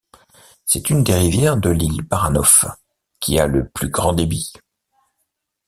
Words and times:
C'est 0.65 0.89
une 0.89 1.03
des 1.03 1.13
rivières 1.13 1.57
de 1.57 1.69
l'Île 1.69 2.01
Baranof 2.01 2.65
qui 3.19 3.39
a 3.39 3.45
le 3.45 3.69
plus 3.69 3.89
grand 3.89 4.13
débit. 4.13 4.51